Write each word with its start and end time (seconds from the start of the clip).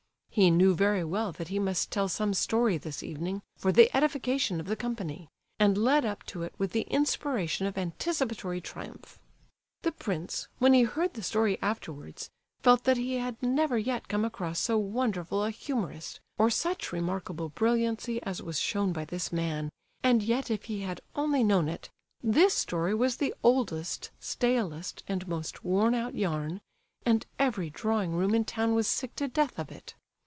He 0.33 0.49
knew 0.49 0.73
very 0.73 1.03
well 1.03 1.33
that 1.33 1.49
he 1.49 1.59
must 1.59 1.91
tell 1.91 2.07
some 2.07 2.33
story 2.33 2.77
this 2.77 3.03
evening 3.03 3.41
for 3.57 3.73
the 3.73 3.93
edification 3.93 4.61
of 4.61 4.67
the 4.67 4.77
company, 4.77 5.27
and 5.59 5.77
led 5.77 6.05
up 6.05 6.23
to 6.27 6.43
it 6.43 6.53
with 6.57 6.71
the 6.71 6.83
inspiration 6.83 7.67
of 7.67 7.77
anticipatory 7.77 8.61
triumph. 8.61 9.19
The 9.81 9.91
prince, 9.91 10.47
when 10.57 10.71
he 10.71 10.83
heard 10.83 11.15
the 11.15 11.21
story 11.21 11.59
afterwards, 11.61 12.29
felt 12.61 12.85
that 12.85 12.95
he 12.95 13.15
had 13.17 13.43
never 13.43 13.77
yet 13.77 14.07
come 14.07 14.23
across 14.23 14.57
so 14.59 14.77
wonderful 14.77 15.43
a 15.43 15.49
humorist, 15.51 16.21
or 16.37 16.49
such 16.49 16.93
remarkable 16.93 17.49
brilliancy 17.49 18.23
as 18.23 18.41
was 18.41 18.57
shown 18.57 18.93
by 18.93 19.03
this 19.03 19.33
man; 19.33 19.69
and 20.01 20.23
yet 20.23 20.49
if 20.49 20.63
he 20.63 20.79
had 20.83 21.01
only 21.13 21.43
known 21.43 21.67
it, 21.67 21.89
this 22.23 22.53
story 22.53 22.95
was 22.95 23.17
the 23.17 23.35
oldest, 23.43 24.11
stalest, 24.21 25.03
and 25.09 25.27
most 25.27 25.65
worn 25.65 25.93
out 25.93 26.15
yarn, 26.15 26.61
and 27.05 27.25
every 27.37 27.69
drawing 27.69 28.13
room 28.13 28.33
in 28.33 28.45
town 28.45 28.73
was 28.73 28.87
sick 28.87 29.13
to 29.17 29.27
death 29.27 29.59
of 29.59 29.69
it. 29.69 29.93